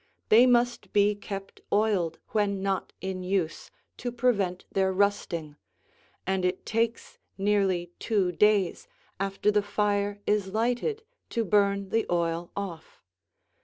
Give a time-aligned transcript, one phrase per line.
[0.29, 5.57] They must be kept oiled when not in use, to prevent their rusting,
[6.25, 8.87] and it takes nearly two days
[9.19, 13.03] after the fire is lighted to burn the oil off.